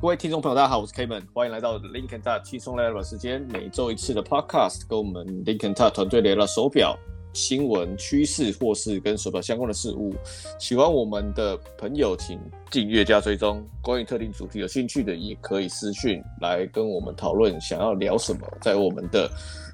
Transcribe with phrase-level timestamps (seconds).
[0.00, 6.96] 各位听众朋友，大家好，我是 Kevin，欢迎来到 Lincoln Tech 轻松聊聊的时间，每周一次的 Podcast，跟我们 Lincoln Tech 团队聊聊手表
[7.32, 10.14] 新闻趋势，或是跟手表相关的事物。
[10.56, 12.38] 喜欢我们的朋友，请
[12.70, 13.60] 订阅加追踪。
[13.82, 19.28] 关于特定主题有兴趣的，也可以私讯来跟我们讨论，想要聊什么，在我们的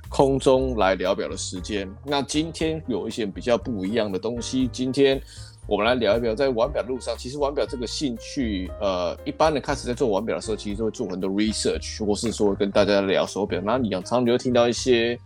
[0.08, 1.86] 空中来聊表的时间。
[2.02, 5.20] 那今天有一些比较不一样的东西，今天。
[5.66, 13.62] 我们来聊一聊，在玩表路上，其实玩表这个兴趣，呃，一般人开始在做玩表的时候，其实都会做很多 research，或是说跟大家聊手表。
[13.64, 15.18] 那你常常就会听到一些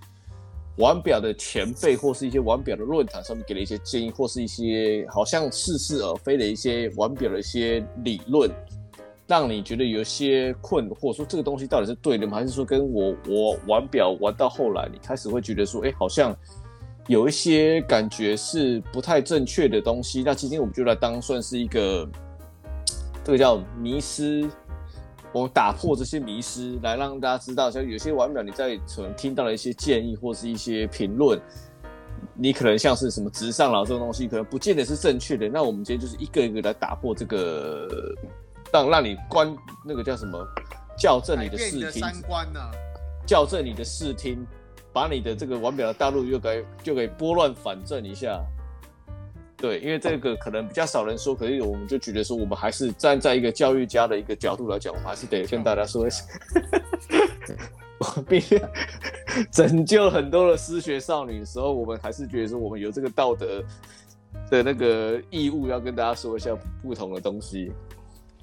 [0.76, 8.48] 玩表的前辈，或是一些玩表的论坛上面给了一些建议，或是一些好像似是而非的一些玩表的一些理论，
[9.26, 12.38] 让你觉得有些困，或者说这个东西到底是对的吗？
[12.38, 16.32] 还是说跟我我玩表玩到后来，你开始会觉得说，哎，好像。
[17.08, 22.06] 有一些感觉是不太正确的东西，那今天我们就来当算是一个，
[23.24, 24.46] 这个叫迷失，
[25.32, 31.40] 我打破这些迷失，来让大家知道，像有些玩表你在可能听到了一些建议或是一些评论，
[32.34, 35.48] 你可能像是什么直上老这种东西，可能不见得是正确的。
[35.48, 37.88] 那我们今天就是一个一个来打破这个，
[38.70, 40.46] 让让你观那个叫什么，
[40.98, 42.70] 校正你的视听，三观啊，
[43.26, 44.46] 校正你的视听。
[44.98, 48.44] 把你的这个玩表的大陆又给就给拨乱反正一下，
[49.56, 56.24] 对，因为这个可能比较少人说，可是我们就觉得说，我们还是站在一个教育家的一个角度来讲，我们还是得跟大家说一下，
[58.00, 58.60] 我 毕竟
[59.52, 63.62] 拯救很多的失学少女的时候，我们还是觉得说，我们有这个道德
[64.50, 66.50] 的那个义务要跟大家说一下
[66.82, 67.70] 不同的东西。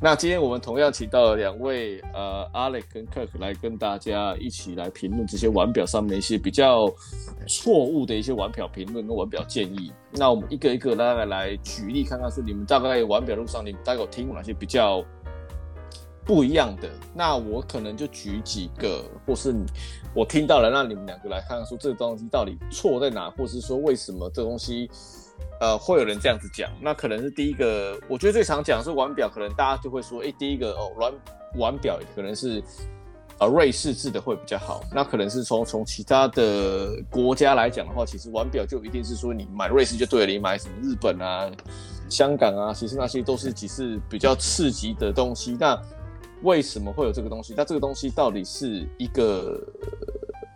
[0.01, 6.93] 那今天我们同样请到了两位，呃，Alex 跟 Kirk 来跟大家一起来评论这些玩表上面一些比较
[7.47, 9.93] 错误的一些玩表评论跟玩表建议。
[10.11, 15.01] 那我们一个一个来来来举例看看，说你们大概玩表路上，你们大概有听过哪些比较
[16.25, 16.89] 不一样的？
[17.13, 19.55] 那我可能就举几个，或是
[20.13, 24.91] 我听到了，让你们两个来看看，说这个东西到底错在哪，或是说为什么这东西。
[25.59, 31.13] 呃，会有人这样子讲，那可能是第一个，我觉得最常讲是玩表，可能大家就会说，哎，第一个哦，玩
[31.57, 32.61] 玩表可能是
[33.39, 34.83] 呃瑞士制的会比较好。
[34.93, 41.49] 那可能是从从其他的国家来讲的话，其实玩表就一定是说你买瑞士就对了，你买什么日本啊、
[42.09, 45.55] 香港啊，其实那些都是只是比较刺激的东西。
[45.57, 45.81] 那
[46.41, 47.53] 为什么会有这个东西？
[47.55, 49.57] 那这个东西到底是一个？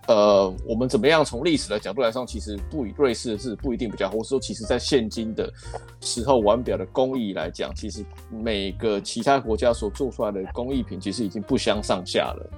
[0.09, 5.53] 呃，我们怎么样从历史的角度来上，其实不以瑞士的是不一定比较好，或者说，其实在现今的
[6.01, 12.49] 时候，玩表的工艺来讲，其实每个其他国家所做出来的工艺品，其实已经不相上下了。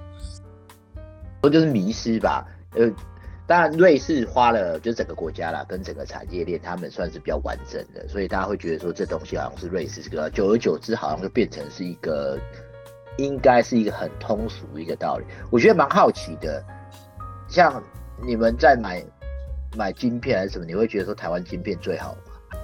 [1.42, 2.48] 这就是迷失吧？
[2.74, 2.90] 呃，
[3.46, 12.38] 当然，瑞士花了就整个国家啦，跟整个产业链，他们算是比较完整的，所以大家会觉得说这东西好像是瑞士这个，久而久之，好像就变成是一个
[13.18, 15.26] 应该是一个很通俗一个道理。
[15.50, 16.64] 我觉得蛮好奇的。
[17.52, 17.82] 像
[18.26, 19.04] 你们在买
[19.76, 22.58] 买晶片还是什么，你会觉得说台湾晶片最好吗？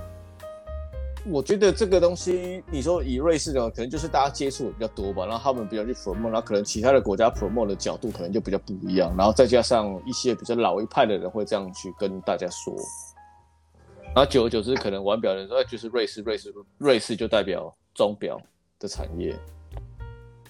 [1.26, 12.74] 我觉得这个东西，你说以瑞士的话，可能就是大家接触的比较多吧，然后他们比较去 promote，然后可能其他的国家 promote 的角度可能就比较不一样，然后再加上一些比较老一派的人会这样去跟大家说，
[14.14, 18.40] 然后久而久之，可能玩表的人说，就是瑞士，瑞士，瑞士就代表钟表
[18.78, 19.36] 的产业，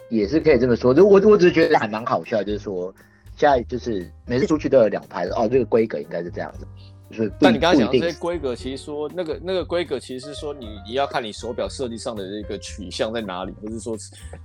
[0.08, 0.94] 也是可以这么说。
[0.94, 2.94] 就我我只是觉得还蛮好笑，就是说。
[3.38, 6.66] 现在就是每次出去都有两排哦，这个规格应该是这样子，
[7.08, 7.32] 就是。
[7.38, 13.96] 但你刚刚讲的这些规格，其实说那个那个规格，其实是说你你要看你手表设计上的这个取向在哪里，不是说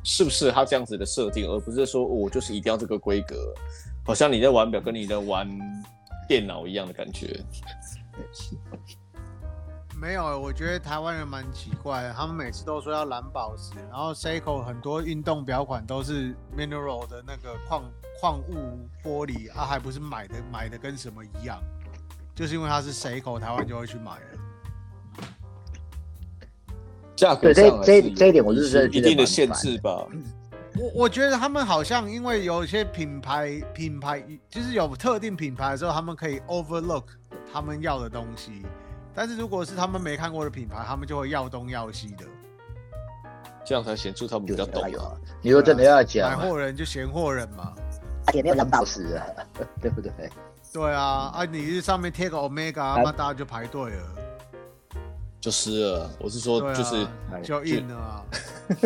[0.03, 3.35] 是不是它这样子的设定，而不是说我就是一定要这个规格，
[4.05, 5.49] 好像你在玩表跟你在玩
[6.27, 7.39] 电脑一样的感觉。
[10.03, 17.85] 没有，我觉得台湾人蛮奇怪的，他们每次都说要蓝宝石，然后 Seiko 很多运动表款都是 mineral 的那个矿
[18.19, 21.57] 矿物玻璃啊，还不是买的买的跟什么一样，
[22.35, 24.27] 就是因为它是 Seiko，台湾就会去买了。
[27.15, 30.05] 价格对，这这这一点我是一定的限制吧。
[30.75, 37.05] 我我觉得他们好像因为有一些品牌品牌就是有特定品牌的时候，他们可以 overlook
[37.53, 38.65] 他们要的东西。
[39.15, 42.25] 但是如果是他们没看过的品牌，他们就会要东要西的，
[43.63, 45.11] 这样才显出他们比较懂啊。
[45.41, 47.73] 你说真的要讲，买货人就嫌货人嘛，
[48.33, 49.25] 也没有蓝宝石啊，
[49.79, 50.11] 对不对？
[50.73, 54.03] 对啊，啊，你是上面贴个 Omega，那大家就排队了，
[55.39, 56.09] 就是了。
[56.19, 57.07] 我是说，就是
[57.43, 58.25] 就硬了啊。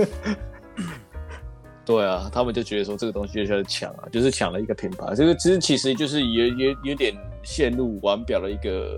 [1.86, 5.16] 对啊，他们就觉得说这个东西就是抢啊，就是抢了一个品牌。
[5.16, 7.16] 这个其实其实就是有有有点
[7.46, 8.98] 陷入玩表的一个。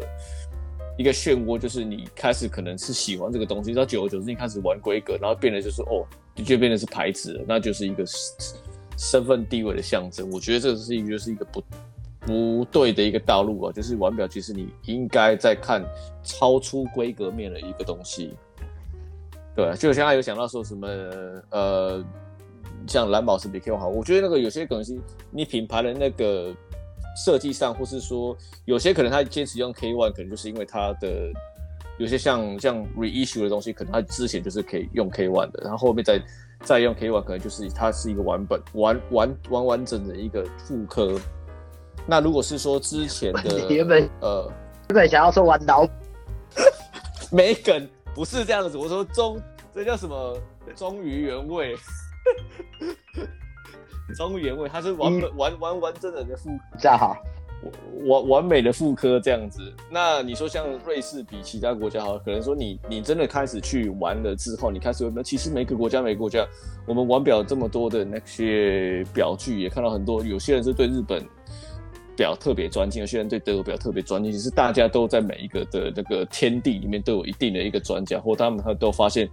[0.99, 6.05] 一个漩涡，就是你开始可能是喜欢这个东西，到久而久之你开始玩规格，然后变得就是哦，
[6.43, 8.03] 就变得是牌子了，那就是一个
[8.97, 10.29] 身份地位的象征。
[10.29, 11.63] 我觉得这是一个就是一个不
[12.19, 15.81] 不对的一个道路啊，就是腕表其实你应该在看
[16.21, 18.33] 超出规格面的一个东西。
[19.55, 20.85] 对，就像他有想到说什么
[21.49, 22.03] 呃，
[22.87, 24.99] 像蓝宝石比 Q 好，我觉得那个有些东西
[25.31, 26.53] 你品牌的那个
[27.25, 28.35] 设计上，或是说
[28.65, 31.31] 有些可能他坚持用 K One，可能就是因为他的。
[31.97, 36.17] 有些像像 reissue 的东西，可能他之前就是可以用 K One 的，然后后面再
[36.61, 41.19] 再用 K One，可能就是它是一个完本完完完完整的一个复刻。
[42.07, 44.49] 那如果是说之前的 原本呃
[44.87, 45.85] 原本想要说玩刀，
[47.33, 47.85] 没梗，
[48.15, 48.77] 不是这样子。
[48.77, 49.37] 我说终，
[49.75, 50.41] 这叫什么
[50.77, 51.75] 忠于原味，
[54.15, 57.17] 忠于原味，它是完完完完整整的复刻。
[58.05, 59.59] 完完美的复刻这样子，
[59.91, 66.47] 那你说像瑞士比其他国家好，可能说你你真的开始去玩了之后，你开始有其实每个国家每个国家，
[66.87, 71.21] 我们玩表这么多的那些表具，也看到很多，有些人是对日本
[72.15, 79.29] 表特别专精，有些人对德国表特别专精，其实大家都在每一个的那个天地里面都有一定的一个专家，或他们他都发现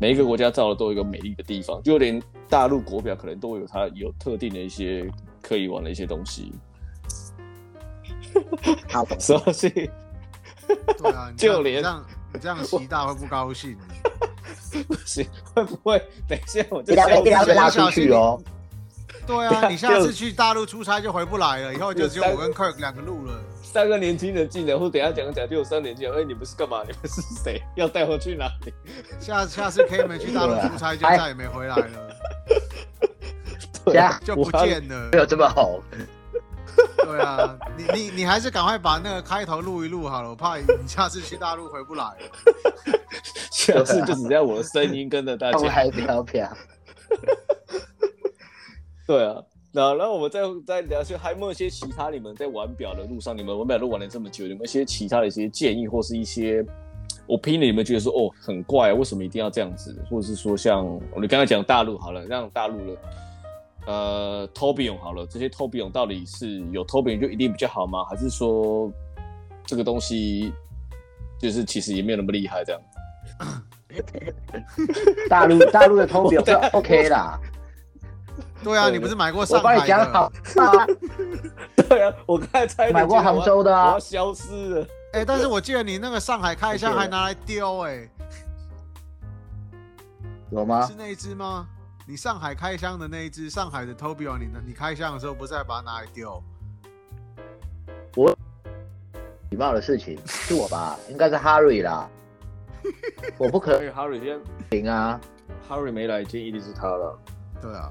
[0.00, 5.08] 每一个国家造的都有一个美丽的地方，就连大陆国表可能都有它有特定的一些
[5.40, 6.52] 可以玩的一些东西。
[8.90, 9.90] 好，所以，
[10.98, 13.76] 对啊，就连这样，你这样习大会不高兴？
[14.88, 15.24] 不行，
[15.54, 16.02] 会不会？
[16.26, 18.40] 等一下，我就下次拉出去哦。
[19.26, 23.32] 对啊，你下次去大陆出差就回不来了，以后就只有我跟 Kirk 两个路了。
[23.62, 26.20] 三个年轻人进来，或等下讲讲，就有三年轻人。
[26.20, 26.82] 哎，你们是干嘛？
[26.82, 27.62] 你们是谁？
[27.74, 28.72] 要带我去哪里？
[29.18, 32.16] 下下次 K 没去大陆出差，就再也没回来了。
[33.84, 35.08] 对啊，就不见了。
[35.12, 35.80] 没有这么好。
[36.98, 42.12] 对啊，你你你还是赶快把那个开头录一录好了，我怕你下次去大陆回不来了。
[43.50, 45.58] 下次就只剩下我的声音跟着大家。
[45.68, 46.48] 还飘飘。
[49.06, 49.42] 对啊，
[49.72, 56.64] 然后然后我们再再聊一下，还有没有一些其他你们在玩表的路上，你们玩表都玩了这么久，有没有一些其他的一些建议，或是一些
[57.26, 59.94] 我拼了你们觉得说哦很怪，为什么一定要这样子？
[60.10, 60.84] 或者是说像
[61.20, 62.98] 你刚才讲大陆好了，让大陆的。
[63.86, 66.96] 呃 t o b i o n 好了，这些 t o b i o n 到底是有 t
[66.96, 68.02] o b i o n 就一定比较好吗？
[68.08, 68.90] 还是说
[69.66, 70.50] 这个东西
[71.38, 72.80] 就是其实也没有那么厉害这样？
[75.28, 77.38] 大陆大陆的 t o b i o n 是 OK 啦。
[78.64, 79.68] 对啊，你不是买过上海的？
[79.68, 80.32] 我帮你讲好。
[81.88, 83.88] 对啊，我刚才猜买过杭州的啊。
[83.88, 84.82] 我要消失了。
[85.12, 88.10] 哎、欸，但是我记得你那个上海开箱还拿来丢哎、欸。
[90.50, 90.86] 有吗？
[90.86, 91.68] 是那一只吗？
[92.06, 96.42] 你上海开箱的那一只上海的 Tourbillon，你你开箱的时候不是还把它拿来丢？
[98.16, 98.36] 我
[99.50, 100.96] 礼貌的事情是我吧？
[101.08, 102.08] 应该是 Harry 啦。
[103.38, 104.38] 我不可能 Harry 先
[104.70, 105.18] 行啊
[105.68, 107.18] ，Harry 没来，今天一定是他了。
[107.62, 107.90] 对啊，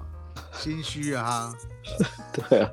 [0.64, 1.54] 心虚啊
[2.50, 2.72] 对啊，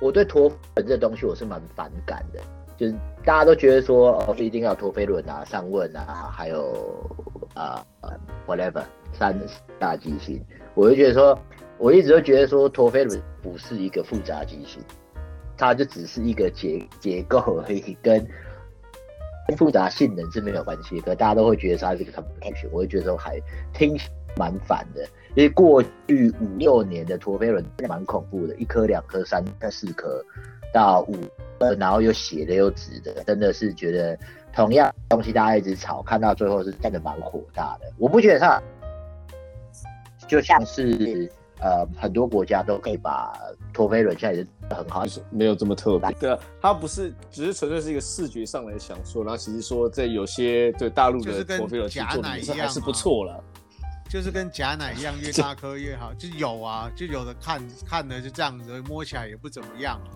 [0.00, 2.40] 我对陀粉这东西我是蛮反感的，
[2.76, 2.92] 就是
[3.24, 7.10] 大家都觉得说哦，一定要陀飞轮啊、上问啊，还有
[7.54, 7.84] 啊、
[8.46, 8.82] whatever。
[9.16, 9.32] 三
[9.78, 10.44] 大机型，
[10.74, 11.38] 我就觉得说，
[11.78, 14.82] 我一直都觉得说，陀飞轮不是一个复杂机型，
[15.56, 18.26] 它就只是一个结结构而已，跟
[19.56, 21.00] 复杂性能是没有关系。
[21.00, 23.40] 可大家都会觉得它是一个 complication，我会觉得说还
[23.72, 23.96] 听
[24.36, 25.02] 蛮烦的。
[25.34, 30.24] 因为过去五六年的陀飞轮真的蛮恐怖的，一颗、两颗、三颗、四颗
[30.72, 31.16] 到五
[31.58, 34.18] 颗，然后又斜的又直的，真的是觉得
[34.52, 37.92] 同样东西大家一直吵，看到最后是真的蛮火大的。
[37.98, 38.62] 我不觉得它。
[40.26, 43.30] 就像是呃，很多国家都可以把
[43.74, 46.10] 陀飞轮现在是很好，就是没有这么特别。
[46.12, 53.34] 对啊，它不是只是纯粹是一个视觉上来想说，然后其实说在有些对大陆的陀飞轮其实做的还是不错了。
[53.34, 53.63] 就是
[54.30, 56.12] 跟假奶一样，越 大颗越好。
[56.14, 60.10] 就有啊，就有的看看的就这样子，摸起来也不怎么样啊。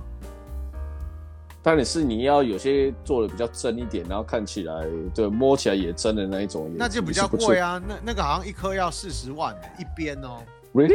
[1.61, 7.83] 但是你要有些做的比较真一点，然后看起来对摸起来也真的那一种，那就比较贵啊。
[7.87, 10.43] 那那个好像一颗要四十万一边哦。
[10.73, 10.95] Really？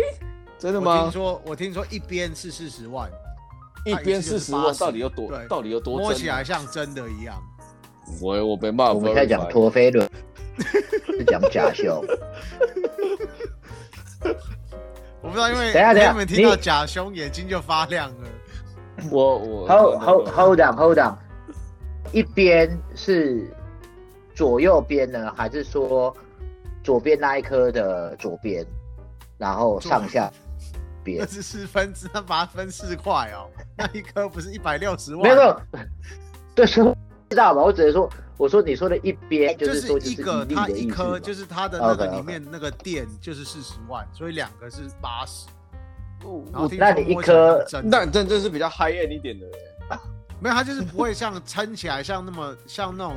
[0.57, 1.00] 真的吗？
[1.00, 3.12] 我听说我听说一边是四十万，
[3.86, 5.29] 一边四十万到底有多？
[5.48, 5.98] 到底有多？
[6.00, 7.36] 摸起来像真的一样。
[8.22, 8.93] 我我被骂。
[8.93, 10.10] 我们在讲陀飞轮，
[11.05, 12.03] 是讲假胸。
[15.22, 18.27] 我不知道，因为等下等下你们听到假胸，眼睛就发亮了。
[19.10, 21.15] 我我 hold hold hold on hold on，
[22.12, 23.50] 一边是
[24.36, 26.15] 左右边呢，还是说
[26.84, 28.65] 左边那一颗的左边，
[29.38, 30.32] 然后上下
[31.03, 31.20] 边？
[31.20, 33.50] 那只是分，他把它分四块哦。
[33.77, 35.24] 那一颗不是一百六十万？
[35.24, 35.62] 没有没有，
[36.53, 36.84] 对，是
[37.30, 37.62] 知道吧？
[37.62, 45.47] 我只能说，我说你说的一边就是说就是一个它一颗就是它的那个里面那个电就是四十万，所以两个是八十。
[46.77, 49.45] 那你一颗，那真这是比较 high end 一点的。
[50.39, 53.15] 没有，它就是不会像撑起来像那么像那种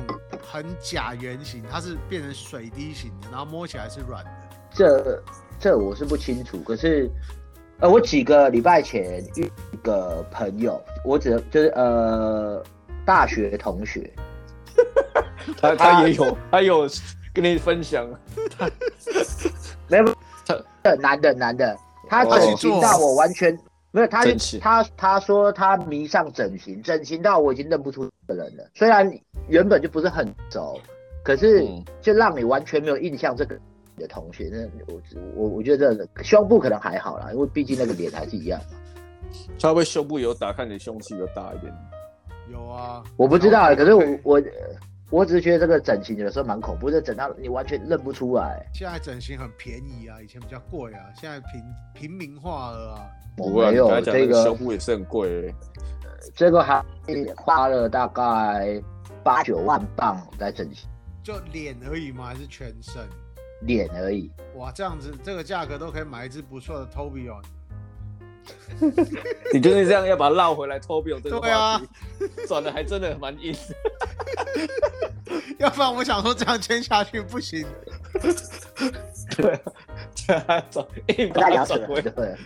[0.49, 4.31] 很假圆形，它是变成水滴形的，然后摸起来是软的。
[4.71, 5.23] 这
[5.59, 7.09] 这我是不清楚，可是
[7.79, 12.63] 呃，我几个礼拜前一个朋友，我只就是呃
[13.05, 14.09] 大学同学，
[15.61, 16.87] 他他也有他有
[17.33, 18.07] 跟你分享，
[18.57, 18.69] 他
[19.87, 20.05] 没有
[20.83, 21.77] 他男的男的，
[22.09, 23.57] 他整形到我完全。
[23.91, 24.25] 没有他，
[24.59, 28.69] 他他说他迷上整形，整形到我已经认不出这个人了。
[28.75, 29.11] 虽然
[29.47, 30.77] 原本就不是很熟，
[31.23, 31.65] 可是
[31.99, 33.57] 就让你完全没有印象这个
[33.97, 34.49] 的同学。
[34.51, 35.01] 那我
[35.35, 38.77] 我我觉得胸部可能还好啦，因为毕竟那个脸还是一样嘛。
[39.59, 41.73] 他会不会胸部有打，看你胸器有大一点。
[42.51, 44.41] 有啊，我不知道，可是我我
[45.09, 48.65] 我只是觉得这个整形有时候蛮恐怖的，整到你完全认不出来。
[48.73, 53.09] 现在整形很便宜啊，以前比较贵啊，现在平平民化了啊。
[53.37, 55.55] 我没有这个胸部也是很贵、欸，
[56.35, 56.83] 这个还
[57.37, 58.81] 花了大概
[59.23, 60.89] 八九万镑在整形，
[61.23, 62.25] 就脸而已吗？
[62.25, 63.07] 还是全身？
[63.61, 64.29] 脸而已。
[64.55, 67.43] 哇，这样子这个价格都可以买一只不错的 Torbjörn。
[69.53, 71.81] 你就是这样要把它绕回来 Torbjörn 这个对啊，
[72.47, 73.55] 转的还真的蛮硬。
[75.57, 77.65] 要不然我想说这样签下去不行。
[79.35, 79.59] 对、啊，
[80.13, 80.85] 这样转
[81.17, 82.37] 硬把它转回来。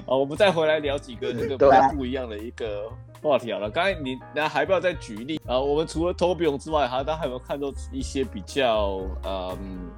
[0.06, 2.90] 好，我们再回来聊几个这个比较不一样的一个
[3.22, 3.70] 话题好了。
[3.70, 5.58] 刚才你那还不要再举例啊？
[5.60, 9.90] 我们除了 Torbjörn 之外，哈，大家还有没有看到一些比较嗯，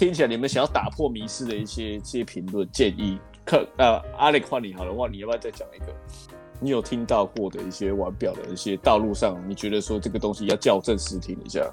[0.00, 3.20] 听起来你们想要打破迷失的一些一些评论建议？
[3.44, 5.94] 可呃，Alex 换你好的，话你要不要再讲一个？
[6.58, 11.70] 你有听到过的一些玩表的一些道路上，你觉得说这个东西要校正视听一下？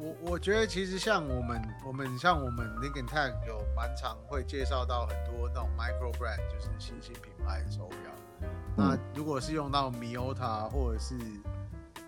[0.00, 8.10] 我我觉得其实像我们，我们像我们 Lincoln Tag 有蛮常会介绍到很多那种 micro brand，就是新兴品牌的手表。
[8.40, 11.14] 嗯、那如果是用到 Miyota 或者是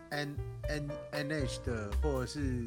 [0.08, 2.66] N N N H 的，或者是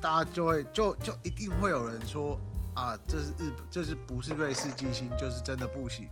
[0.00, 2.38] 大家就会就就一定会有人说
[2.74, 6.08] 啊，这是日本，这是不是瑞士机芯，就是真的不行。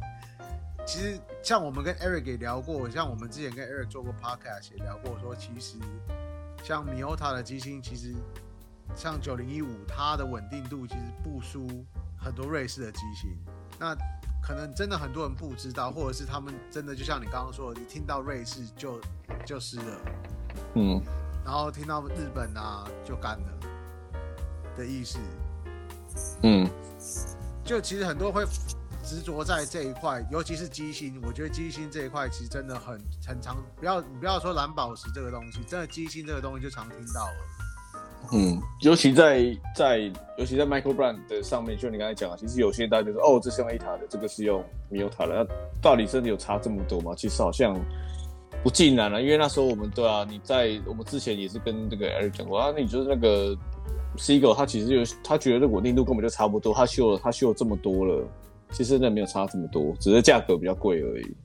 [0.86, 5.78] 其实像我们跟 Eric 也聊过，像我们之前跟 Eric 做过 podcast 也聊过，说其实。
[6.64, 8.12] 像 Miyota 的机芯，其实
[8.96, 11.68] 像九零一五，它的稳定度其实不输
[12.18, 13.38] 很多瑞士的机芯。
[13.78, 13.94] 那
[14.42, 19.00] 可能真的很多人不知道，或者是他们真的就像你刚刚说的，你听到瑞士就
[19.44, 20.00] 就湿了，
[20.74, 21.00] 嗯，
[21.44, 23.65] 然后听到日本啊就干了
[24.76, 25.18] 的意思，
[26.42, 26.68] 嗯，
[27.64, 28.44] 就其实很多会。
[29.08, 33.56] 执着在这一块，尤其是机芯，我觉得机芯这一块其实真的很很常。
[33.78, 38.32] 不要你不要说蓝宝石这个东西，真的机芯这个东西就常听到了。
[38.32, 39.98] 嗯，尤其在在
[40.36, 47.14] 尤其在 Michael Brand 的上面，就你刚才讲啊，其实有些大家就说哦，这是用 ATA 的，这个是用 Miyota 的，那到底真的有差这么多吗？
[47.16, 47.78] 其实好像
[48.64, 53.56] 不尽然了，因为那时候我们对啊，你在我们之前也是跟这个 Eric 讲过啊，那你就是那个
[54.16, 58.24] Seagull，他其实有他觉得这稳定度根本就差不多，他修了他修了这么多了。
[58.72, 61.36] 其实那没有差这么多，只是价格比较贵而已。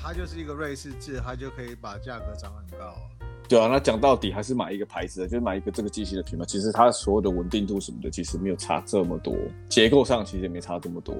[0.00, 3.02] 它就是一个瑞士制，它就可以把价格涨很高啊。
[3.48, 6.44] 对啊，那讲到底还是买一个牌子的，就是买一个这个机器的品牌。
[6.44, 9.34] 其实它所有的稳定度什么的，其实没有差这么多，
[9.68, 11.16] 结构上其实也没差这么多。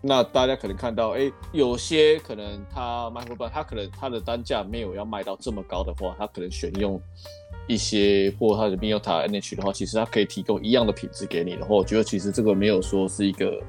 [0.00, 7.00] 那大家可能看到，哎，有些可能它 Micro Brand，它可能它的单价没有要卖到这么高的话，它可能选用
[7.72, 13.60] 一些或它的 Miyota NH 的话，其实它可以提供一样的品质给你的话，我觉得其实这个没有说是一个。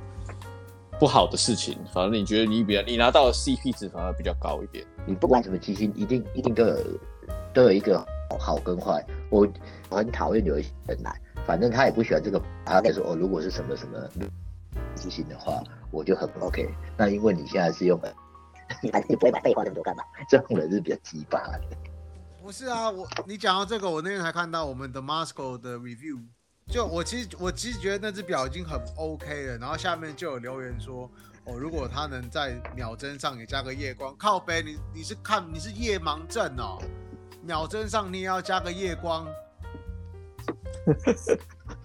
[1.00, 4.86] 不好的事情，反正你觉得你比较你拿到的 CP 值反而比较高一点。
[5.04, 6.78] 你不管什么机芯，一定一定都有
[7.52, 8.06] 都有一个
[8.40, 9.04] 好跟坏。
[9.32, 9.48] 我
[9.90, 13.98] 我很讨厌有一些人来，反正他也不喜欢这个，他跟说哦，如果是什么什么
[14.94, 16.70] 机芯的话，我就很 OK。
[16.96, 18.14] 那因为你现在是用的，
[18.84, 20.04] 你反正你不会买废话那么多干嘛？
[20.30, 21.62] 这种人是比较鸡巴的。
[22.42, 26.20] 不是啊，我你讲到这个，我那天才看到我们的 Moscow 的 review。
[26.68, 31.10] 就我其实我其实觉得那只表已经很 OK 了，然后下面就有留言说，
[31.46, 36.82] 哦，如果它能在秒针上也加个夜光，靠北，你你是看你是夜盲症哦，
[37.44, 39.28] 秒针上你也要加个夜光，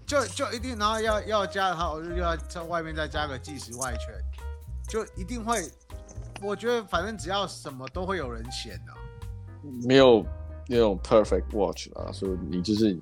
[0.07, 4.15] 就就一定然后要要加它，我就要在外面再加个计时外圈，
[4.89, 5.71] 就一定会，
[6.41, 8.93] 我觉得反正只要什么都会有人嫌的，
[9.87, 10.25] 没有
[10.67, 12.99] 那种 perfect watch 啊，所以你就是。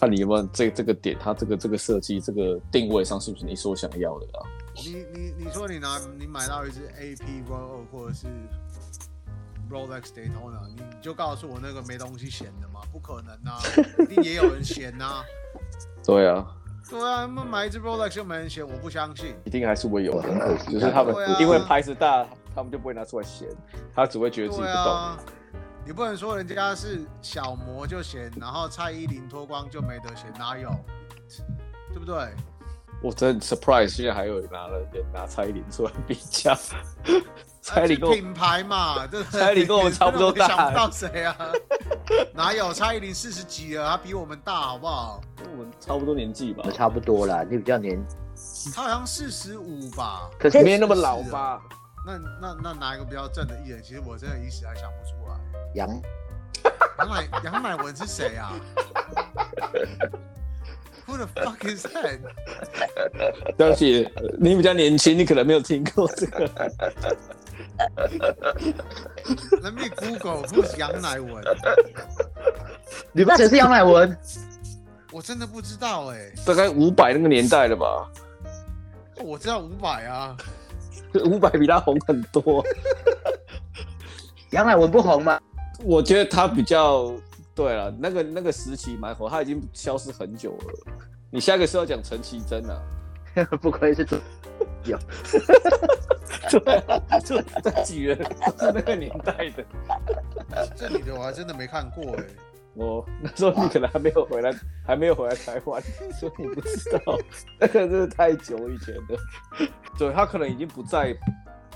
[0.00, 4.40] 看你有没有这这个点，它这个这个设计这个定位上是不是你所想要的啊？
[4.74, 8.26] 你你你说你拿你买到一只 AP Royal 或者是
[9.70, 12.80] Rolex Daytona，你就告诉我那个没东西嫌的吗？
[12.90, 13.60] 不可能啊，
[14.00, 15.22] 一定也有人嫌呐。
[16.04, 16.44] 对啊，
[16.90, 19.36] 对啊，他们买一只 Rolex 就没人嫌，我不相信。
[19.44, 20.72] 一定还是会有的，很可惜。
[20.72, 23.46] 就是他们、啊、因为牌子大，他们就不会拿出来嫌，
[23.94, 25.16] 他只会觉得自己不懂。
[25.84, 30.70] 啊、你不能说人家是小模就嫌，然后蔡依林脱光就没得嫌，哪有？
[31.92, 32.30] 对不对？
[33.02, 36.56] 我真 surprise，现在还有拿了人拿蔡依林出来比较。
[37.60, 40.48] 蔡依林品牌嘛，这蔡依林跟我们差不多大。
[40.48, 41.36] 想不到谁啊？
[42.32, 45.20] 哪有蔡依林四十几了，他比我们大，好不好？
[45.36, 46.64] 跟 我们差不多年纪吧。
[46.72, 48.02] 差不多啦，你比较年。
[48.74, 50.30] 他好像四十五吧？
[50.38, 51.60] 可是没那么老吧？
[52.06, 53.82] 那那那拿一个比较正的艺人？
[53.82, 55.23] 其实我真的一时还想不出来。
[55.74, 55.88] 杨
[56.98, 58.52] 杨乃杨乃文是谁啊？
[61.06, 62.18] Who the fuck is that？
[63.58, 64.08] 对不起，
[64.38, 66.48] 你比较年轻，你可能没有听过这个。
[69.60, 71.44] Let me Google who's 杨乃文。
[73.12, 74.16] 你不知道谁是杨乃文？
[75.12, 76.32] 我真的不知道哎、欸。
[76.46, 78.10] 大概五百那个年代了吧？
[79.22, 80.36] 我知道五百啊，
[81.26, 82.64] 五百比他红很多。
[84.54, 85.40] 杨乃文不红吗？
[85.82, 87.12] 我觉得他比较
[87.56, 90.92] 对了，那个那个时期蛮红，他已经消失很久了。
[91.28, 92.80] 你下个是要讲陈绮贞啊？
[93.60, 94.16] 不愧是主
[94.84, 94.96] 有。
[96.50, 99.64] 对啊，就这几人是那个年代的。
[100.76, 102.26] 这里的我还真的没看过哎、欸。
[102.74, 104.54] 我那时候你可能还没有回来，
[104.86, 105.82] 还没有回来台湾，
[106.12, 107.18] 所以你不知道。
[107.58, 109.18] 那个真是太久以前的。
[109.98, 111.12] 对，他可能已经不在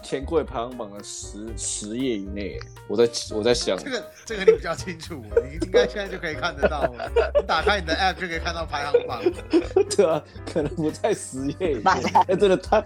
[0.02, 2.58] 钱柜排行榜的十十页以内。
[2.86, 7.10] 我在我在想，这个这个你比较清楚，你应该现在就可以看得到了。
[7.38, 9.22] 你打开你的 app 就可以看到排行榜。
[9.96, 11.82] 对啊，可能不在十页以内。
[12.26, 12.84] 那真的太。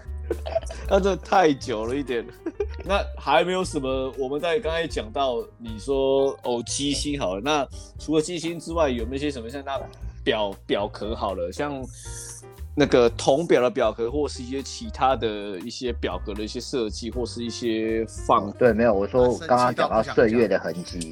[0.89, 2.25] 那真的太久了一点，
[2.85, 4.11] 那还没有什么。
[4.17, 7.41] 我们在刚才讲到，你说哦，机芯好了。
[7.41, 7.67] 那
[7.99, 9.79] 除了机芯之外，有没有一些什么像那
[10.23, 11.83] 表表壳好了，像
[12.75, 15.27] 那个铜表的表格，或是一些其他的
[15.59, 18.51] 一些表格的一些设计，或是一些放？
[18.53, 18.93] 对，没有。
[18.93, 21.09] 我说刚刚讲到岁月的痕迹，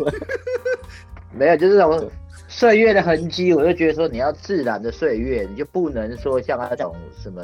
[1.31, 2.03] 没有，就是什么
[2.47, 7.43] 岁月的痕迹，我就觉得说你要自然的岁月，你就不能说像那种什么。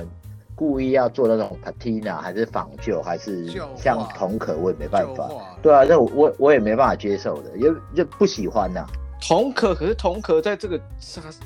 [0.60, 5.30] 故意要做那种 patina 还是仿旧，还是像铜壳，我也没办法。
[5.62, 8.90] 对啊，这我我也没办法接受的，因为就不喜欢呐、啊。
[9.20, 10.80] 铜壳可是铜壳，在这个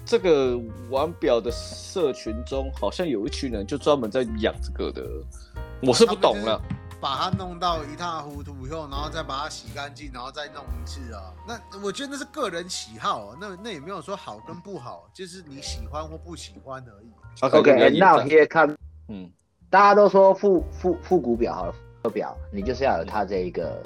[0.06, 5.04] 这个玩表的社群中，好像有一群人就专门在养这个的。
[5.82, 6.62] 我是不懂了，
[7.00, 11.34] 把它弄到一塌糊涂以后，然后再把它洗干净，然后再弄一次啊。
[11.48, 17.12] 那我觉得那是个人喜好、啊，那那也没有说好跟不好，就是你喜欢或不喜欢而已。
[17.42, 18.76] OK，那 here come。
[19.08, 19.32] 嗯，
[19.72, 23.82] 大家都说复复复古表好了，表你就是要有它这一个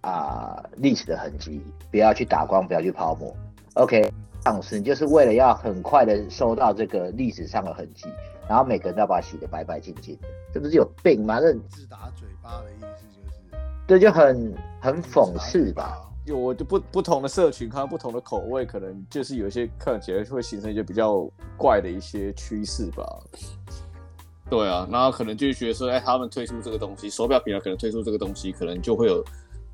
[0.00, 3.34] 啊历史的痕迹，不要去打光，不要去泡沫。
[3.74, 8.06] OK，当时你就是为了要很快的收到这个历史上的痕迹，
[8.48, 11.40] 然后每个人都要把它洗得白白净净的，这不是有病吗？
[11.40, 16.04] 这自打嘴巴的意思就是，这就很很讽刺吧？
[16.24, 23.04] 有我就不不同的社群，看到不同的口味，可能就是有一些看起来会形成一些比较怪的一些趋势吧。
[24.50, 29.24] 对啊，然后可能就觉得说，哎，他们推出这个东西，手表品牌可能推出这个东西，可能就会有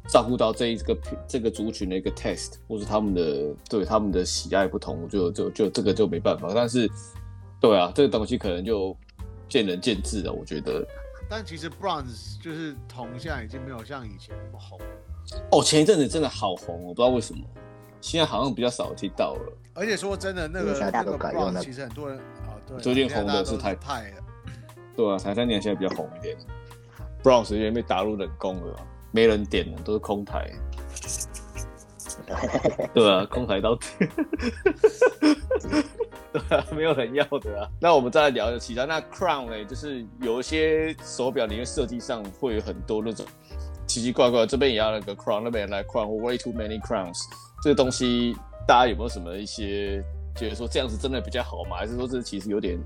[0.08, 6.50] 照顾到这一个这个族群的一个 test，或是他们的对他们的喜爱不同，就就就这个就没办法。
[6.54, 6.88] 但是，
[7.60, 8.96] 对啊，这个东西可能就
[9.48, 10.86] 见仁见智了，我觉得。
[11.28, 14.78] 但其实 bronze 就是铜，现在已经没有像以前那么红。
[15.50, 17.42] 哦，前一阵子真的好红，我不知道为什么，
[18.00, 19.52] 现在好像比较少听到了。
[19.72, 24.16] 而且说真的，那个那个 bronze 其实很多人啊，对，最近红的是太太了。
[24.94, 26.36] 对啊，台三年现在比较红一点
[27.22, 30.50] ，Bronze 因为被打入冷宫了，没人点了，都是空台。
[32.92, 33.86] 对啊，空台到底，
[36.32, 37.68] 对啊，没有人要的啊。
[37.80, 38.84] 那我们再来聊一下其他。
[38.84, 39.64] 那 Crown 呢？
[39.66, 43.24] 就是有一些手表里面设计上会有很多那种
[43.86, 47.20] 奇奇怪怪，这边也要那个 Crown，那边也来 Crown，Way too many crowns。
[47.62, 48.34] 这个东西
[48.66, 50.02] 大家有没有什么一些
[50.34, 51.76] 觉得说这样子真的比较好吗？
[51.76, 52.78] 还是说这其实有点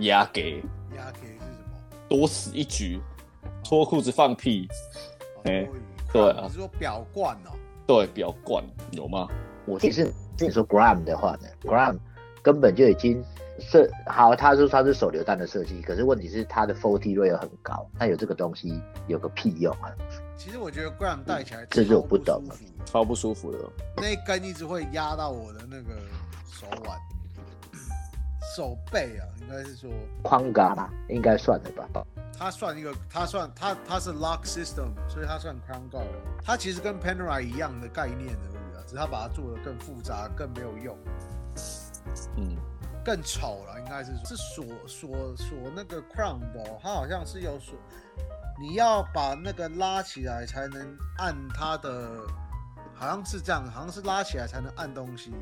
[0.00, 0.62] 压给？
[0.96, 1.76] 压给是什么。
[2.08, 3.00] 多此一举，
[3.62, 4.66] 脱裤子放屁，
[5.46, 5.68] 哎、哦，
[6.12, 7.52] 对啊，你是说表冠哦？
[7.86, 9.28] 对，表冠有吗？
[9.64, 11.98] 我其实你说 Gram 的话呢，Gram
[12.42, 13.22] 根本就已经
[13.58, 19.90] 设好，他说他是手榴弹的设计，可是问题是他的 Faulty rate 很高，那有这个东西有个屁用啊？
[20.36, 22.54] 其实我觉得 Gram 戴起来、这是我不懂了，
[22.84, 23.58] 超不舒服的，
[23.96, 26.00] 那一根一直会压到我的那个
[26.48, 26.98] 手腕。
[28.56, 29.90] 手背啊，应该是说
[30.22, 32.06] 框嘎吧，应该算了吧。
[32.38, 36.06] 它算一个，它算它它是 lock system，所以它算 crown guard。
[36.44, 40.96] 它其实跟 Panerai 一样的概念而已啊，只是它把它做的更复杂，更没有用。
[42.36, 42.56] 嗯，
[43.04, 47.74] 更丑了，应该是说是锁锁锁那个 crown 的，哦，它好像是有锁，
[48.60, 52.20] 你要把那个拉起来才能按它的，
[52.94, 55.32] 好像是这样，好像是拉起来才能按东西。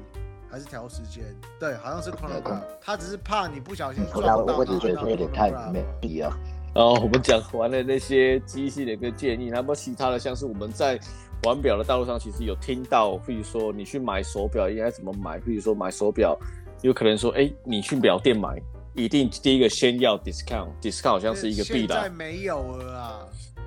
[0.51, 1.25] 还是调时间，
[1.59, 4.37] 对，好像是 chronograph，他只是怕你不小心撞到。
[4.37, 6.31] 我我只觉得有点太没必要。
[6.75, 10.99] 然后我们讲完了那些机器的一个建议，那么其他的像是我们在
[11.45, 16.37] 玩表的道路上，其实有听到，比如说你去买手表应该怎么买，比如说买手表，
[16.83, 18.61] 有可能说，哎，你去表店买，
[18.95, 22.01] 一定第一个先要 discount，discount 好像是一个必然。
[22.01, 23.21] 现在没有了啊。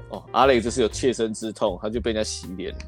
[0.10, 2.80] 哦，阿雷这是有切身之痛，他就被人家洗脸了。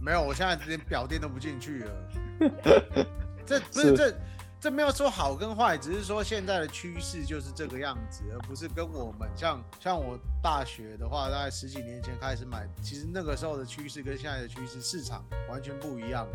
[0.00, 1.92] 没有，我现在连表店都不进去了。
[3.44, 4.14] 这不是这
[4.60, 16.28] 这没有说好跟坏，只是说现在的趋势就是这个样子，而不是跟我们像像我大学的话，大概十几年前开始买，其实那个时候的趋势跟现在的趋势市场完全不一样。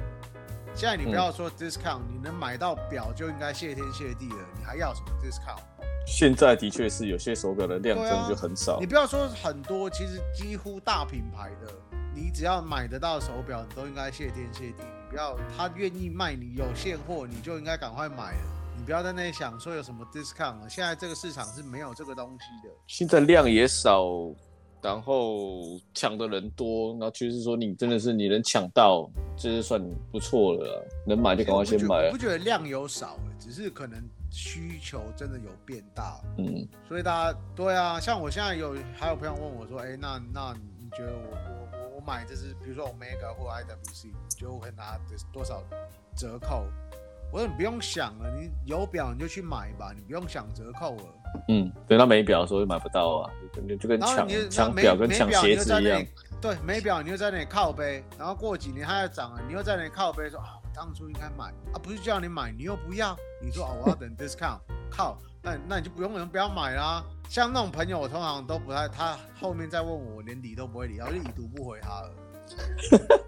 [0.74, 5.62] 现在你不要说 discount，嗯，你能买到表就应该谢天谢地了，你还要什么 discount？
[6.08, 11.72] 现在的确是有些手表的量真的就很少，啊，你不要说很多，其实几乎大品牌的，
[12.14, 14.84] 你只要买得到手表，你都应该谢天谢地。
[15.10, 18.56] 不要他愿意卖你有现货，你就应该赶快买了。
[18.78, 20.70] 你不要在那里想说有什么 discount 了。
[20.70, 22.74] 现在这个市场是没有这个东西的。
[22.88, 24.06] 现在量也少，
[24.82, 30.86] 然后抢的人多，然后就是说你真的是你能抢到，这是算不错了。
[31.08, 32.08] 能买就赶快先买。
[32.08, 36.20] 我不觉得量有少，只是可能需求真的有变大。
[36.38, 41.55] 嗯，所以大家对啊，像我现在有还有朋友问我说，哎，那那你觉得我？
[42.06, 45.00] 买这是，比如说 Omega 或 IWC，就会拿
[45.34, 45.64] 多少
[46.16, 46.66] 折扣？
[47.32, 51.04] 我说你不用想了，你有表你就去买吧，你不用想折扣了。
[51.50, 53.32] 嗯，等到没表的时候就买不到啊，
[53.68, 56.02] 就就跟抢抢表跟抢鞋子一样。
[56.40, 67.04] 对，没表你就在那里靠背，然后过几年它要涨了，你又在那里靠背说啊，我当初应该买啊，不是叫你买，你又不要，你说啊，我要等 discount，靠，那那你就不用人不要买啦。
[67.30, 72.12] 像那种朋友，我通常都不太，他后面再问我，我连理都不会理，然后就已读不回他了。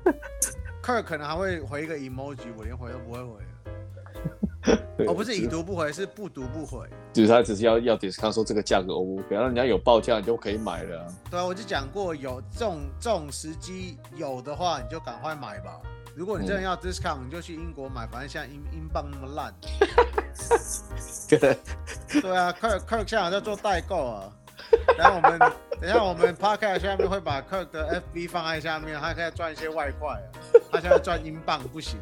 [0.81, 5.07] Kirk 可能还会回一个 emoji，我连回都不会回 了。
[5.07, 6.87] 哦，不是已读不回，是不读不回。
[7.13, 11.13] 就是他只是要要 discount 说这个价格 O 不后人家有报价你就可以买了。
[11.29, 15.79] 对啊，我就讲过，有这种这种时机有的话，你就赶快买吧。
[16.17, 19.53] 如果你真的要 discount，你就去英国买，反正现在英英镑那么烂。
[22.19, 24.33] 对啊，Kirk Kirk 现在在做代购啊。
[24.97, 25.37] 然后我们
[25.79, 30.25] 等一下我们 Podcast 下面会把 Kirk 的 FB 放在下面，他可以赚一些外快啊。
[30.71, 31.99] 他现在赚英镑不行，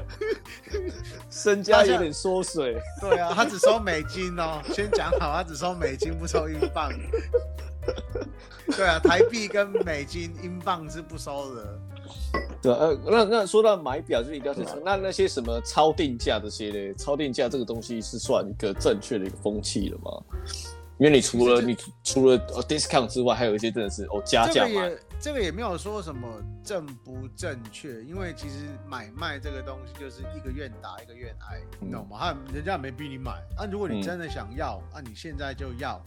[1.30, 2.78] 身家有点缩水。
[3.00, 6.92] 对啊，他只收美金哦，先讲好，他只收美金不收英镑。
[8.76, 11.78] 对啊，台币跟美金、英镑是不收的。
[12.62, 16.94] 对，呃，那那说到买表就一定要去测，那那些什么超定价这些呢？
[16.94, 20.10] 超定价这个东西是算一个正确的一个风气了吗？
[20.98, 24.68] 因为你除了你除了 discount 之外，还有一些真的是哦加价买。
[24.68, 26.28] 这个也这个也没有说什么
[26.62, 32.18] 正不正确，因为其实买卖这个东西就是一个愿打一个愿挨，你懂吗？
[32.20, 35.98] 他人家也没逼你买啊，如果你真的想要，那、嗯啊、你现在就要，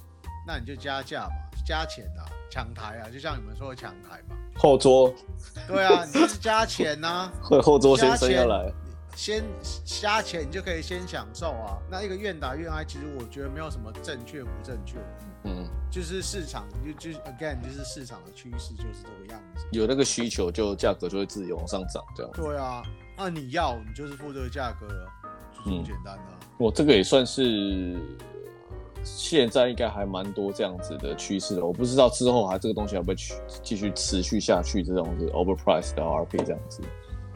[0.45, 4.35] 那你就加价嘛，加钱啊，抢台啊，就像你们说的抢台嘛。
[4.55, 5.13] 后桌，
[5.67, 8.71] 对啊，你就是加钱呐、啊， 后后桌先生要来，
[9.15, 9.43] 先
[9.83, 11.77] 加钱你就可以先享受啊。
[11.89, 14.97] 那一个愿打愿挨，其实我觉得没有什么正确不正确，
[15.45, 22.31] 嗯，就是市场就就 again 就是市场的趋势就是这个样子，有那个需求就价格就会自己往上涨，这样。
[22.33, 22.83] 对啊，
[23.17, 25.09] 那你要你就是付这个价格了，
[25.55, 26.39] 就这么简单的、啊。
[26.57, 27.99] 我、嗯、这个也算是。
[29.03, 33.15] 现在应该还蛮多这样子的趋势的，我不知道之后还这个东西会不会
[33.61, 36.81] 继续持续下去，这种是 overpriced 的 RP 这样子。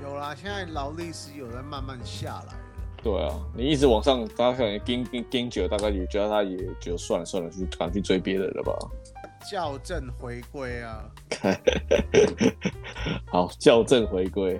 [0.02, 2.60] 有啦，现在劳力士有在慢慢下来了。
[3.04, 8.74] 对啊，你一直往上，大家可能盯盯盯久，大概也觉得他也就算了算了，去赶去追别人了吧。
[9.46, 11.06] 校正回归啊！
[13.32, 14.60] 好，校正回归。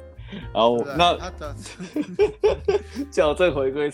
[0.54, 1.18] 然后那
[3.12, 3.92] 校正回归，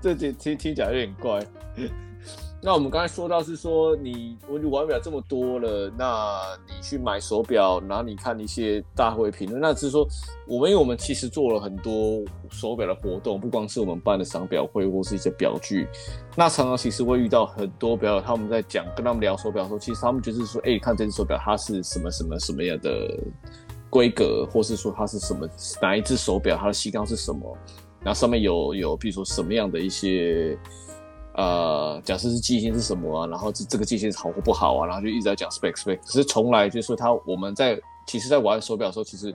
[0.00, 1.44] 这听听听起来有点怪。
[2.64, 10.06] 那我们刚才说到是说你我你玩表这么多了，那你去买手表，然后你看一些大会评论，那只是说
[10.46, 15.88] 我们因为我们其实做了很多手表的活动，不光是我们办的赏表会或是一些表具，
[16.36, 23.12] 那常常其实会遇到很多表友，他们在讲跟他们聊手表的时候，其实他们就是说，哎、看这只手表它是什么什么什么样的
[23.90, 25.48] 规格，或是说它是什么
[25.80, 27.58] 哪一只手表，它的锡钢是什么，
[28.04, 30.56] 然后上面有有比如说什么样的一些。
[31.34, 39.34] 呃，假设是机芯是什么啊，然后这这个机芯好或不好啊，然后就一直在讲 spec spec，可是从来就是说他我们在其实在玩手表的时候，其实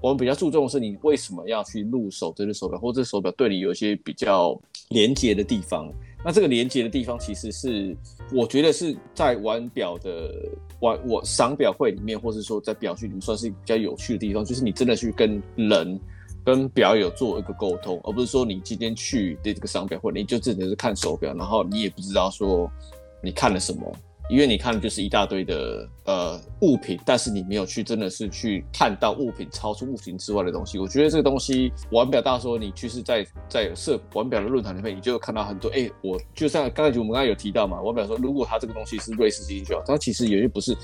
[0.00, 4.58] 我们比较注重的是你为什么要去入手这只手表，或者手表对你有一些比较
[4.90, 5.88] 连接的地方。
[6.24, 7.96] 那这个连接的地方，其实是
[8.32, 10.32] 我觉得是在玩表的
[10.78, 16.00] 玩我赏表会里面，或是说在表区里面，算是比较有趣的地方，就是你真的去跟人、
[16.44, 22.70] 跟表友做一个沟通，而不是说你今天去的这个赏表会，你就只能是看手表，然后你也不知道说
[23.22, 23.80] 你看了什么。
[24.30, 30.78] 因为你看的就是一大堆的呃物品，但是你没有去真的是去看到物品超出物品之外的东西。
[30.78, 35.68] 我觉得这个东西玩表大说，你去是在在设玩表的论坛里面，你就看到很多。
[35.70, 40.74] 哎，我就像刚才我们刚才有提到嘛，玩表说如果它这个东西是瑞士机芯就好，它其实有些不是。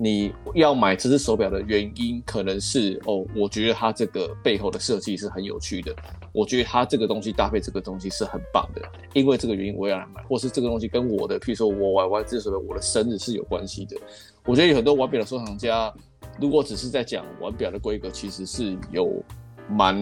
[0.00, 5.94] 你要买这只手表的原因，可能是哦，我觉得它这个背后的设计是很有趣的。
[6.32, 8.80] 我觉得它这个东西搭配这个东西是很棒的，
[9.12, 13.96] 因为这个原因我要来买，或是这个东西跟我的，譬如说我玩玩这只手表，我的生日是有关系的。
[14.44, 15.92] 我觉得有很多玩表的收藏家，
[16.40, 19.20] 如果只是在讲玩表的规格，其实是有
[19.68, 19.98] 蛮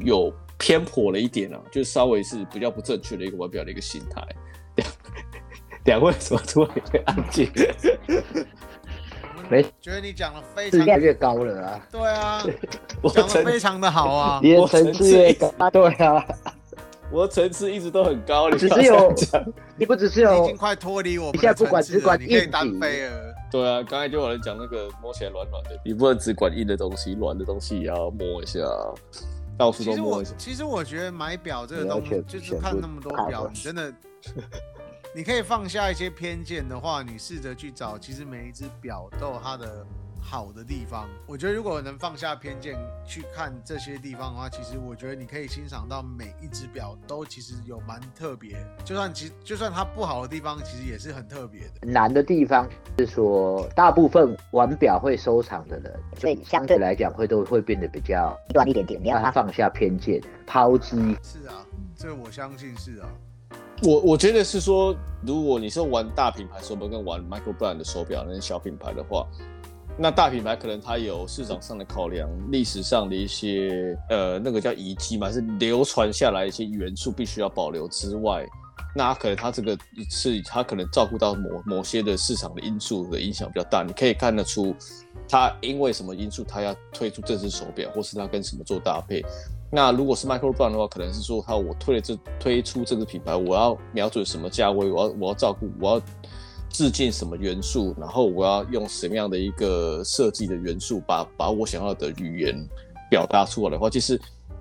[0.00, 4.26] 有偏颇了一点啊，就稍微是比较不正确的一个玩表的一个心态。
[4.74, 4.88] 两
[6.00, 7.48] 两位怎么突然会安静？
[9.50, 11.86] 没觉得你讲的非常越越高了啊！
[11.90, 12.42] 对啊，
[13.14, 16.24] 讲的非常的好啊， 你的层次越高，对啊，
[17.12, 18.48] 我的层次一直都很高。
[18.50, 19.12] 你只是有，
[19.76, 21.40] 你不只是有，已经快脱离我们。
[21.40, 23.34] 现在不管只管硬，可以单飞了。
[23.50, 28.60] 对啊，刚才就有人讲那个摸起来软软的，你不能只管硬的东西，软的东西也要摸一下，
[29.56, 30.32] 到处都摸一下。
[30.38, 33.92] 其实我其实我觉得买表这个东西，就是看那么多表，你真的。
[35.16, 39.86] 你可以放下一些偏见的话，你试着去找，其实每一只表都有它的
[40.20, 41.08] 好的地方。
[41.24, 48.56] 我觉得如果能放下偏见去看这些地方的话，其实我觉得你可以欣赏到每一只表都其实有蛮特别。
[48.84, 51.86] 就算其就算它不好的地方，其实也是很特别的。
[51.86, 59.00] 难的地方是说，大部分玩表会收藏的人，所以相对来讲会都会变得比较极端一点点。
[59.00, 60.96] 你要他放下偏见，抛弃。
[61.22, 61.64] 是啊，
[61.96, 63.08] 这个我相信是啊。
[63.82, 64.94] 我我觉得是说，
[65.26, 69.26] 如果你是玩大品牌手表跟玩 Michael Brand 的手表那些小品牌的话，
[69.98, 78.46] 那大品牌可能它有市场上的考量，历史上的一些呃那个叫遗迹嘛，是流传下来一些元素必须要保留之外，
[78.94, 79.76] 那可能它这个
[80.08, 84.74] 是它可能照顾到某某些的市场的因素的影响比较大，你可以看得出
[85.28, 89.22] 它因为什么因素它要推出这只手表，或是它跟什么做搭配。
[89.74, 96.02] 那如果是 Michael Brand 的话，可能是说他我推了这推出这个品牌，我要瞄准什么价位，我要我要照顾，我要
[96.70, 102.54] 致敬什么元素，然后我要用什么样的一个设计的元素，把把我想要的语言
[103.10, 104.16] 表达出来的话，其实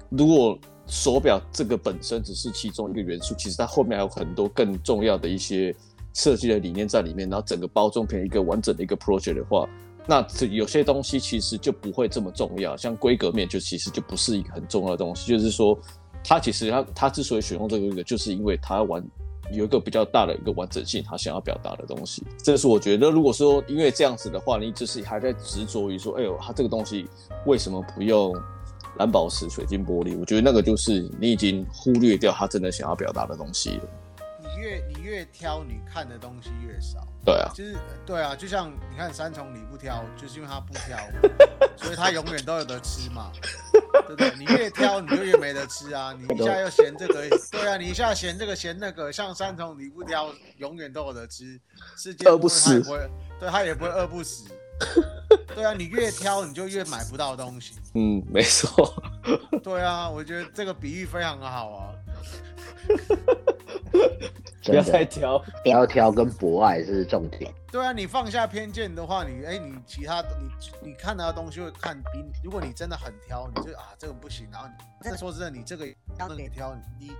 [0.09, 5.75] 如果手表这个本身只是其中一个元素，其实它后面还有很多更重要的一些
[6.15, 9.69] 设计的理念在里面，然后整个包装成一个完整的一个 project 的话。
[10.05, 15.27] 那这有些东西其实就不会这么重要，像规格面就其实就不是一个很重要的东西。
[15.27, 15.79] 就是说，
[16.23, 19.01] 它其实它它之所以选用这个规格，就是因为它完
[19.51, 22.21] 有一个比较大的一个完整性，它想要表达的东西。
[22.43, 27.05] 这是我觉得，如果说因为这样子的话，你只是还在执着于说，哎呦，它这个东西
[27.45, 28.35] 为什么不用
[28.97, 30.17] 蓝宝石、水晶玻璃？
[30.19, 33.83] 我觉得那个就是你已经忽略掉它真的想要表达的东西了。
[34.53, 37.07] 你越你越挑，你看的东西越少。
[37.25, 40.97] 对啊，就是对啊，就像你看三重你不挑，就是因为他不挑，
[41.77, 43.31] 所以他永远都有得吃嘛，
[44.07, 44.33] 对不对？
[44.37, 46.13] 你越挑，你就越没得吃啊！
[46.13, 51.59] 你一下又嫌这个，对啊，你一下嫌这个嫌那个，像三重你不挑，永远都有得吃，
[51.97, 54.49] 世界饿不死，不会，对他也不会饿不死。
[55.55, 57.75] 对啊，你越挑，你就越买不到东西。
[57.93, 58.93] 嗯，没错。
[59.63, 61.93] 对啊，我觉得这个比喻非常的好啊。
[64.63, 67.53] 不要再挑，不要挑，跟博爱是重点。
[67.71, 77.11] 对啊，你放下偏见的话，你哎、欸，你其他你你看到的东西会看比，如果你真的很挑，你就啊这个不行，然后你再说真的，你这个挑你挑，你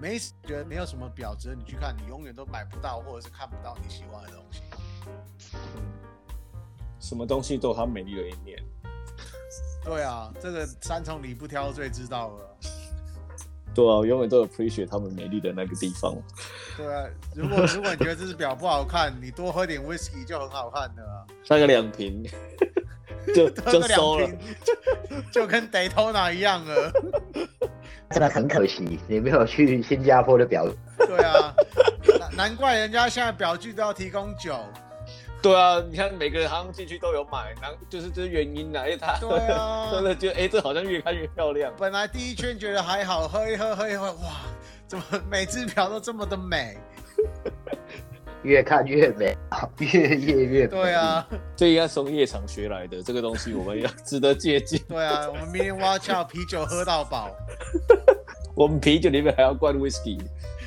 [0.00, 4.62] 没觉得没有什么表值，你去看，你永远都买不到或者是看不到你喜欢的东西。
[6.98, 8.58] 什么东西都有它美丽的一面。
[9.84, 12.56] 对啊，这个三重你不挑最知道了。
[13.78, 16.12] 对啊，我永远都有 appreciate 他们美丽的那个地方。
[16.76, 21.22] 对啊，如果如果你觉得这只表不好看，你多喝点 whisky 就很好看的啊。
[21.44, 22.24] 三个两瓶，
[23.32, 24.28] 就就收了，
[25.30, 26.92] 就跟 Daytona 一样了。
[28.10, 30.66] 真的很可惜，你没有去新加坡的表。
[30.98, 31.54] 对啊，
[32.36, 34.56] 难怪人家现在表具都要提供酒。
[35.42, 41.72] 对啊，你看每个人好像进去都有买，然后就是这是原因啊，因为他对啊， 真的觉得哎，这好像越看越漂亮。
[41.78, 44.40] 本来第一圈觉得还好，喝一喝喝一喝，哇，
[44.86, 46.76] 怎么每只瓢都这么的美？
[48.42, 49.36] 越看越美，
[49.78, 50.66] 越夜越美。
[50.68, 54.80] 对啊，这应该从夜场学来的这个东西，我们要值得借鉴。
[54.88, 57.30] 对啊，我们明天挖窍啤酒喝到饱。
[58.54, 60.20] 我们啤酒里面还要灌 whisky，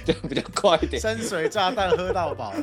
[0.06, 1.02] 就比较快一点。
[1.02, 2.54] 深水炸弹喝到饱。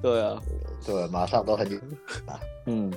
[0.00, 0.36] 对啊，
[0.84, 1.80] 对，马上都很
[2.66, 2.92] 嗯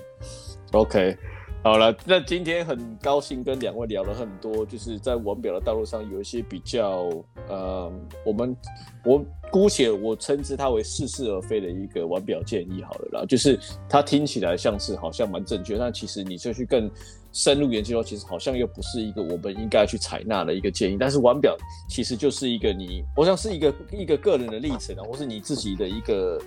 [0.72, 1.18] ，OK。
[1.64, 7.10] 好了，那今天很高兴跟两位聊了很多，就是在玩表的道路上有一些比较，
[7.50, 7.92] 呃，
[8.24, 8.56] 我们
[9.04, 16.88] 我姑且我称之它为似是而非的一个玩表建议好了啦，就是它听起来像是好像蛮正确，但其实你就去更
[17.32, 20.98] 深入研究，其实好像又不是一个我们应该去采纳的一个建议。
[21.00, 21.58] 但是玩表
[21.90, 26.40] 其实就是一个你，我想是一个一个个人的历程啊，或是你自己的一个。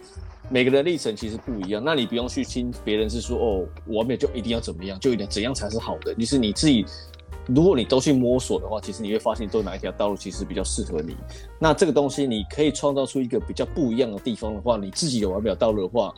[0.51, 6.15] 每个人的历程其实不一样，那你不用去听别人是说哦，玩表就一定要怎么样，就一定怎样才是好的。
[6.15, 6.87] 就是你自己，
[7.47, 11.15] 如果你都去摸索的话，其实你会发现，都哪一条道路其实比较适合你。
[11.59, 16.15] 那这个东西你可以创造出一个比较不一样的地方的话，你自己有玩表道路的话，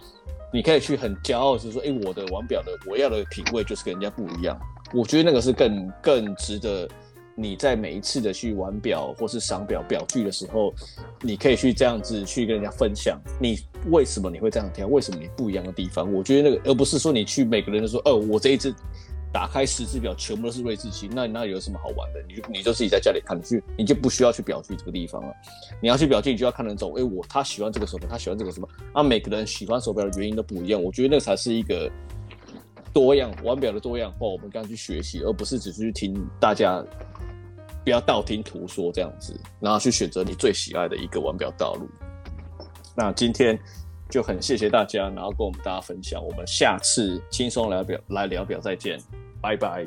[0.53, 4.57] 你可以去很骄傲，就是说，哎，我的玩表的我要的品味就是跟人家不一样。
[4.93, 6.89] 我觉得那个是更更值得。
[7.41, 10.75] 你在每一次的去玩表或是赏表表具的时候，
[11.23, 16.13] 你可以去这样子去跟人家分享，你为什么你会这样挑，为什么你不一样的地方？
[16.13, 18.75] 我觉得那个，而不是说你去每个人都说，哦，我这一次
[19.33, 22.23] 打开十只表全部都是瑞士漆，那那有什么好玩的？
[22.29, 25.33] 你就你就自己在家里看，你去你就不需要去表具这个地方了。
[25.81, 28.69] 你要去表具，你就要看得懂，哎，我他喜欢这个手表，他喜欢这个什么？
[28.93, 30.83] 啊，每个人喜欢手表的原因都不一样。
[30.83, 31.91] 我觉得那才是一个
[32.93, 36.85] 多样玩表的多样化，我们刚刚去学习，而不是只是去听大家。
[37.85, 41.89] 不要道听途说这样子，然后去选择你最喜爱的一个玩表道路。
[42.97, 43.59] 那今天
[44.09, 46.23] 就很谢谢大家，然后跟我们大家分享。
[46.23, 48.99] 我们下次轻松聊表来聊表，再见，
[49.41, 49.87] 拜拜。